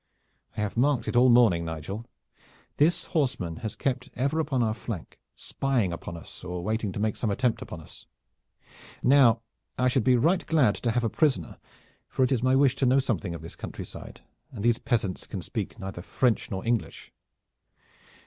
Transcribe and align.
"I 0.57 0.61
have 0.61 0.75
marked 0.77 1.07
it 1.07 1.15
all 1.15 1.29
morning, 1.29 1.63
Nigel. 1.63 2.07
This 2.77 3.05
horseman 3.05 3.57
has 3.57 3.75
kept 3.75 4.09
ever 4.15 4.39
upon 4.39 4.63
our 4.63 4.73
flank, 4.73 5.19
spying 5.35 5.93
upon 5.93 6.17
us 6.17 6.43
or 6.43 6.63
waiting 6.63 6.91
to 6.93 6.99
make 6.99 7.15
some 7.15 7.29
attempt 7.29 7.61
upon 7.61 7.81
us. 7.81 8.07
Now 9.03 9.41
I 9.77 9.89
should 9.89 10.03
be 10.03 10.15
right 10.17 10.43
glad 10.47 10.73
to 10.73 10.89
have 10.93 11.03
a 11.03 11.07
prisoner, 11.11 11.59
for 12.07 12.23
it 12.23 12.31
is 12.31 12.41
my 12.41 12.55
wish 12.55 12.73
to 12.77 12.87
know 12.87 12.97
something 12.97 13.35
of 13.35 13.43
this 13.43 13.55
country 13.55 13.85
side, 13.85 14.21
and 14.51 14.63
these 14.65 14.79
peasants 14.79 15.27
can 15.27 15.43
speak 15.43 15.77
neither 15.77 16.01
French 16.01 16.49
nor 16.49 16.65
English. 16.65 17.11